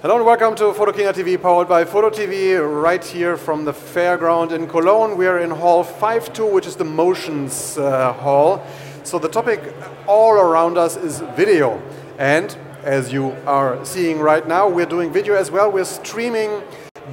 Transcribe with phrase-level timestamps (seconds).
[0.00, 4.52] Hello and welcome to Photokina TV, powered by Photo TV, right here from the fairground
[4.52, 5.16] in Cologne.
[5.16, 8.64] We are in Hall 5.2, which is the Motions uh, Hall.
[9.02, 9.74] So the topic
[10.06, 11.82] all around us is video.
[12.16, 15.68] And as you are seeing right now, we're doing video as well.
[15.68, 16.62] We're streaming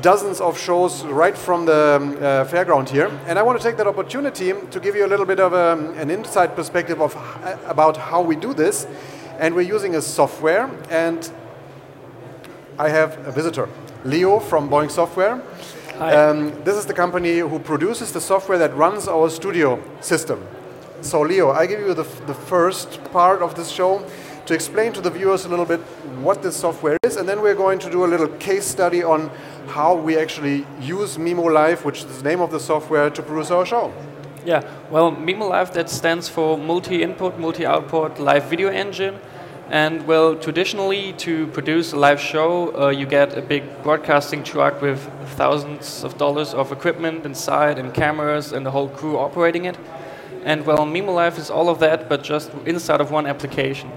[0.02, 3.08] dozens of shows right from the um, uh, fairground here.
[3.26, 5.98] And I want to take that opportunity to give you a little bit of um,
[5.98, 8.86] an inside perspective of uh, about how we do this.
[9.40, 11.30] And we're using a software, and
[12.78, 13.70] I have a visitor,
[14.04, 15.42] Leo from Boinx Software.
[15.98, 20.46] Um, this is the company who produces the software that runs our studio system.
[21.00, 24.06] So, Leo, I give you the, the first part of this show
[24.46, 25.80] to explain to the viewers a little bit
[26.20, 29.32] what this software is, and then we're going to do a little case study on
[29.68, 33.52] how we actually use Mimo Live, which is the name of the software, to produce
[33.52, 33.94] our show.
[34.46, 39.18] Yeah, well, Mimo Live that stands for multi-input, multi-output live video engine.
[39.70, 44.82] And well, traditionally, to produce a live show, uh, you get a big broadcasting truck
[44.82, 45.00] with
[45.38, 49.78] thousands of dollars of equipment inside and cameras and the whole crew operating it.
[50.44, 53.92] And well, Mimo Live is all of that, but just inside of one application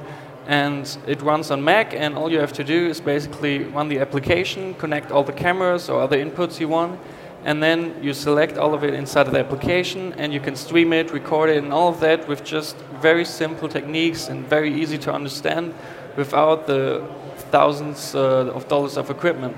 [0.49, 3.99] and it runs on Mac and all you have to do is basically run the
[3.99, 6.99] application, connect all the cameras or other inputs you want
[7.45, 10.93] and then you select all of it inside of the application and you can stream
[10.93, 14.99] it, record it and all of that with just very simple techniques and very easy
[14.99, 15.75] to understand
[16.17, 17.07] without the
[17.51, 19.57] thousands uh, of dollars of equipment.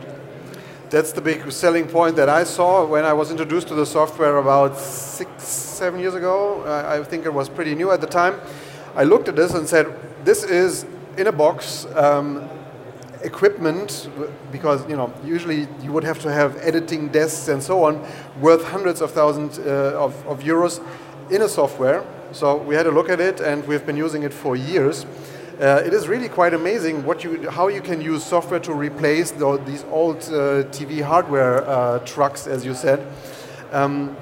[0.91, 4.39] That's the big selling point that I saw when I was introduced to the software
[4.39, 6.65] about six, seven years ago.
[6.67, 8.41] I, think it was pretty new at the time.
[8.97, 9.87] I looked at this and said,
[10.25, 10.85] this is
[11.17, 12.49] in a box um,
[13.23, 14.09] equipment
[14.51, 18.05] because you know usually you would have to have editing desks and so on
[18.41, 20.83] worth hundreds of thousands uh, of, of euros
[21.31, 22.05] in a software.
[22.33, 25.05] So we had a look at it and we've been using it for years.
[25.61, 29.31] Uh, it is really quite amazing what you, how you can use software to replace
[29.31, 33.07] the, these old uh, TV hardware uh, trucks, as you said.
[33.71, 34.17] Um,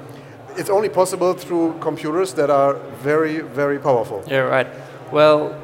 [0.57, 4.21] it's only possible through computers that are very, very powerful.
[4.27, 4.67] Yeah, right.
[5.13, 5.55] Well,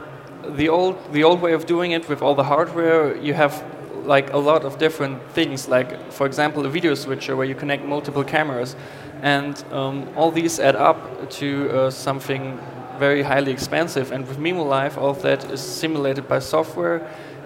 [0.49, 3.63] the old the old way of doing it with all the hardware, you have
[4.05, 5.67] like a lot of different things.
[5.67, 8.75] Like for example, a video switcher where you connect multiple cameras,
[9.21, 12.59] and um, all these add up to uh, something
[12.99, 14.11] very highly expensive.
[14.11, 17.01] And with Mimo Live, all of that is simulated by software,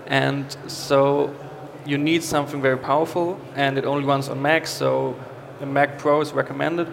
[0.07, 1.33] and so
[1.85, 5.15] you need something very powerful, and it only runs on Mac, so
[5.61, 6.91] a Mac Pro is recommended.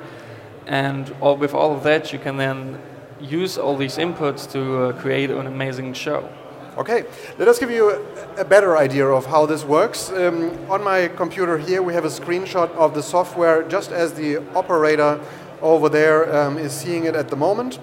[0.67, 2.81] And all, with all of that, you can then
[3.21, 6.29] use all these inputs to uh, create an amazing show.
[6.77, 7.07] Okay,
[7.39, 10.11] let us give you a, a better idea of how this works.
[10.11, 14.39] Um, on my computer here, we have a screenshot of the software just as the
[14.55, 15.19] operator
[15.63, 17.79] over there um, is seeing it at the moment.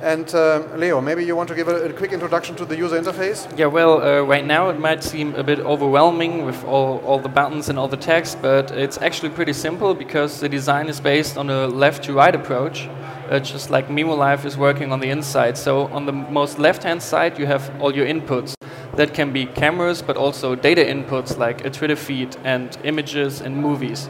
[0.00, 3.00] And uh, Leo, maybe you want to give a, a, quick introduction to the user
[3.00, 3.46] interface?
[3.58, 7.28] Yeah, well, uh, right now it might seem a bit overwhelming with all, all the
[7.28, 11.36] buttons and all the text, but it's actually pretty simple because the design is based
[11.36, 12.88] on a left to right approach,
[13.30, 15.56] uh, just like Mimo Live is working on the inside.
[15.56, 18.54] So on the most left hand side, you have all your inputs.
[18.96, 23.56] That can be cameras, but also data inputs like a Twitter feed and images and
[23.56, 24.08] movies.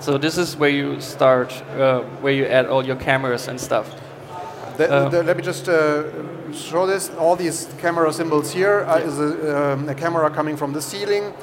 [0.00, 3.94] So this is where you start, uh, where you add all your cameras and stuff.
[4.76, 6.04] The, uh, the, let me just uh,
[6.52, 7.10] show this.
[7.18, 11.34] All these camera symbols here uh, is a, um, a, camera coming from the ceiling.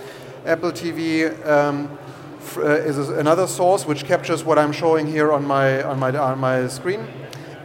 [0.46, 1.90] Apple TV um,
[2.58, 6.40] uh, is another source which captures what I'm showing here on my on my on
[6.40, 7.08] my screen.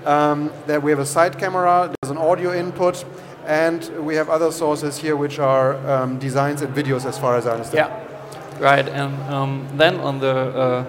[0.04, 0.50] Um,
[0.82, 1.92] we have a side camera.
[2.00, 3.04] There's an audio input,
[3.46, 7.46] and we have other sources here which are um, designs and videos, as far as
[7.46, 7.90] I understand.
[7.90, 8.88] Yeah, right.
[8.88, 10.84] And um, then on the uh,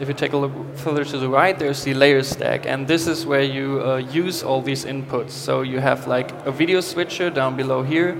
[0.00, 3.06] if you take a look further to the right, there's the layer stack, and this
[3.06, 5.30] is where you uh, use all these inputs.
[5.30, 8.14] So you have like a video switcher down below here,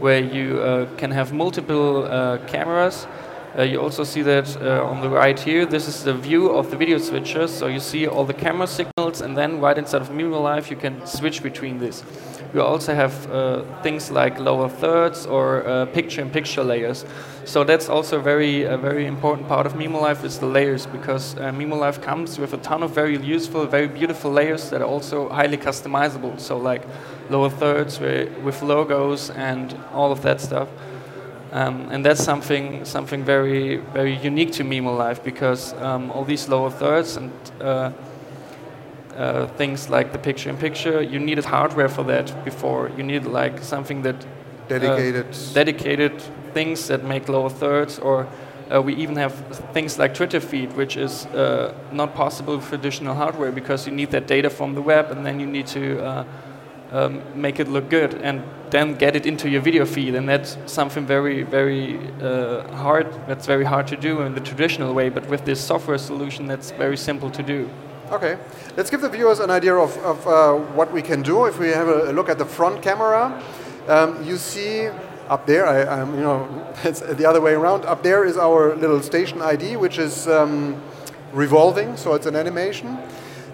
[0.00, 3.06] where you uh, can have multiple uh, cameras.
[3.56, 6.70] Uh, you also see that uh, on the right here, this is the view of
[6.70, 7.46] the video switcher.
[7.46, 10.76] So you see all the camera signals, and then right inside of Mimo Live, you
[10.76, 12.02] can switch between this.
[12.54, 17.04] We also have uh, things like lower thirds or uh, picture-in-picture layers.
[17.44, 20.86] So that's also a very, a very important part of Mimo Live is the layers
[20.86, 24.80] because uh, Mimo Live comes with a ton of very useful, very beautiful layers that
[24.80, 26.38] are also highly customizable.
[26.40, 26.82] So like
[27.28, 30.68] lower thirds with logos and all of that stuff.
[31.52, 36.48] Um, and that's something something very very unique to Mimo Live because um, all these
[36.48, 37.92] lower thirds and uh,
[39.16, 42.90] uh, things like the picture in picture, you needed hardware for that before.
[42.96, 44.16] You needed like something that
[44.68, 46.20] dedicated uh, dedicated
[46.54, 48.26] things that make lower thirds, or
[48.72, 49.34] uh, we even have
[49.74, 54.10] things like Twitter feed, which is uh, not possible with traditional hardware because you need
[54.10, 56.24] that data from the web, and then you need to uh,
[56.92, 60.14] um, make it look good and then get it into your video feed.
[60.14, 63.12] And that's something very, very uh, hard.
[63.26, 65.08] That's very hard to do in the traditional way.
[65.08, 67.68] But with this software solution, that's very simple to do.
[68.10, 68.36] Okay,
[68.76, 71.46] let's give the viewers an idea of, of uh, what we can do.
[71.46, 73.42] If we have a look at the front camera,
[73.88, 74.88] um, you see
[75.28, 77.86] up there, I, I'm, you know, it's the other way around.
[77.86, 80.80] Up there is our little station ID, which is um,
[81.32, 82.98] revolving, so it's an animation.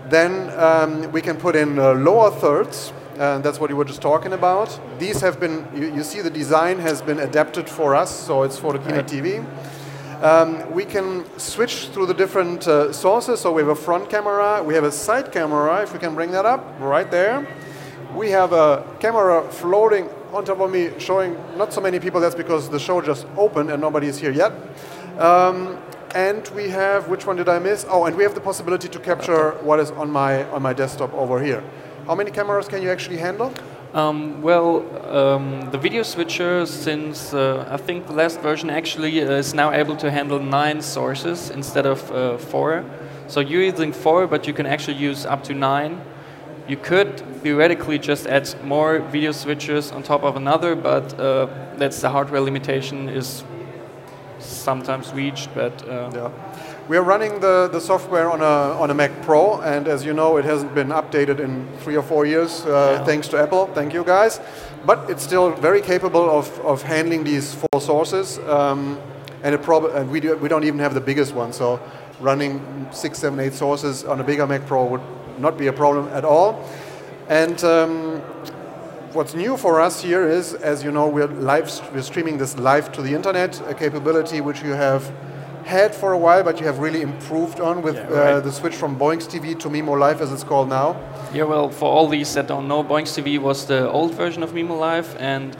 [0.08, 4.00] Then um, we can put in uh, lower thirds, and that's what you were just
[4.00, 4.78] talking about.
[4.98, 8.58] These have been, you, you see the design has been adapted for us, so it's
[8.58, 9.44] for the Kina TV.
[10.22, 13.40] Um, we can switch through the different uh, sources.
[13.40, 16.30] So we have a front camera, we have a side camera, if we can bring
[16.32, 17.46] that up, right there.
[18.14, 22.34] We have a camera floating on top of me showing not so many people, that's
[22.34, 24.52] because the show just opened and nobody is here yet.
[25.18, 25.78] Um,
[26.14, 27.84] and we have, which one did I miss?
[27.88, 31.12] Oh, and we have the possibility to capture what is on my, on my desktop
[31.14, 31.62] over here.
[32.08, 33.52] How many cameras can you actually handle?
[33.92, 34.82] Um, well,
[35.14, 39.72] um, the video switcher, since uh, I think the last version actually uh, is now
[39.72, 42.82] able to handle nine sources instead of uh, four.
[43.26, 46.00] So you're using four, but you can actually use up to nine.
[46.66, 51.46] You could theoretically just add more video switchers on top of another, but uh,
[51.76, 53.44] that's the hardware limitation is
[54.38, 55.54] sometimes reached.
[55.54, 56.30] But uh, yeah.
[56.88, 60.14] We are running the, the software on a, on a Mac Pro, and as you
[60.14, 63.04] know, it hasn't been updated in three or four years, uh, yeah.
[63.04, 63.66] thanks to Apple.
[63.74, 64.40] Thank you, guys.
[64.86, 68.98] But it's still very capable of, of handling these four sources, um,
[69.42, 71.78] and, it prob- and we, do, we don't even have the biggest one, so
[72.20, 75.02] running six, seven, eight sources on a bigger Mac Pro would
[75.38, 76.66] not be a problem at all.
[77.28, 78.20] And um,
[79.12, 82.90] what's new for us here is, as you know, we're live, we're streaming this live
[82.92, 85.12] to the internet, a capability which you have
[85.68, 88.32] had for a while, but you have really improved on with yeah, uh, right.
[88.32, 90.96] uh, the switch from BoinxTV to Mimo Live, as it's called now.
[91.32, 94.78] Yeah, well, for all these that don't know, BoinxTV was the old version of Mimo
[94.78, 95.56] Live, and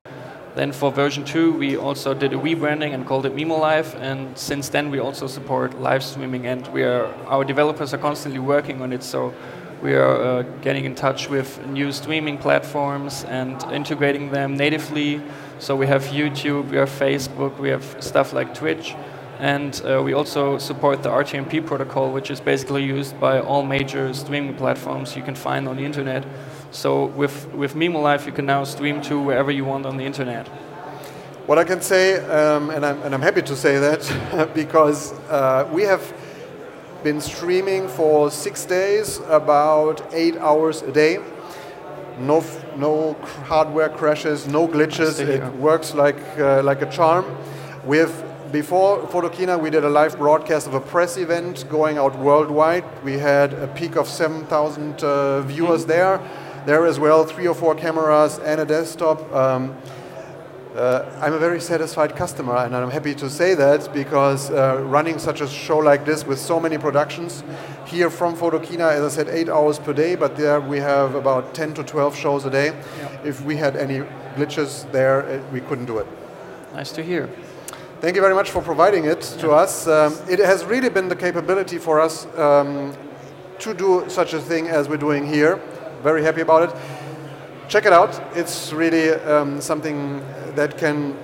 [0.55, 4.37] then for version 2, we also did a rebranding and called it Mimo Live, and
[4.37, 8.81] since then we also support live streaming, and we are our developers are constantly working
[8.81, 9.03] on it.
[9.03, 9.35] So
[9.83, 15.21] we are uh, getting in touch with new streaming platforms and integrating them natively.
[15.59, 18.97] So we have YouTube, we have Facebook, we have stuff like Twitch.
[19.39, 24.13] And uh, we also support the RTMP protocol, which is basically used by all major
[24.13, 26.27] streaming platforms you can find on the internet.
[26.73, 30.05] So with, with Mimo Live, you can now stream to wherever you want on the
[30.05, 30.49] internet.
[31.47, 35.69] What I can say, um, and, I'm, and I'm happy to say that, because uh,
[35.73, 36.13] we have
[37.05, 41.21] been streaming for six days, about eight hours a day.
[42.19, 42.45] No,
[42.77, 43.15] no
[43.45, 45.21] hardware crashes, no glitches.
[45.21, 47.25] It works like, uh, like a charm.
[47.87, 52.19] We have before Photokina, we did a live broadcast of a press event going out
[52.19, 52.85] worldwide.
[53.05, 55.91] We had a peak of 7,000 uh, viewers mm-hmm.
[55.91, 56.21] there.
[56.67, 59.21] There as well, three or four cameras and a desktop.
[59.33, 59.77] Um,
[60.75, 65.19] uh, I'm a very satisfied customer, and I'm happy to say that because uh, running
[65.19, 67.43] such a show like this with so many productions
[67.87, 71.55] here from Photokina, as I said, eight hours per day, but there we have about
[71.55, 72.67] 10 to 12 shows a day.
[72.67, 73.27] Yep.
[73.27, 74.01] If we had any
[74.37, 76.07] glitches there, it, we couldn't do it.
[76.75, 77.29] Nice to hear.
[78.01, 79.89] Thank you very much for providing it to us.
[79.89, 82.97] Um, it has really been the capability for us um,
[83.59, 85.61] to do such a thing as we're doing here.
[86.05, 86.77] Very happy about it.
[87.69, 88.23] Check it out.
[88.37, 90.21] It's really um, something
[90.55, 91.17] that can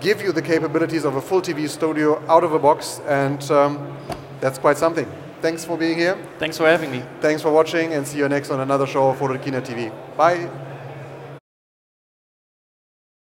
[0.00, 3.96] give you the capabilities of a full TV studio out of a box, and um,
[4.40, 5.06] that's quite something.
[5.40, 6.18] Thanks for being here.
[6.40, 7.04] Thanks for having me.
[7.20, 9.92] Thanks for watching, and see you next on another show Photokina TV.
[10.16, 10.67] Bye.